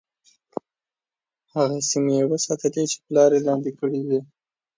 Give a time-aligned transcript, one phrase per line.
[1.53, 4.19] هغه سیمي یې وساتلې چې پلار یې لاندي کړې وې.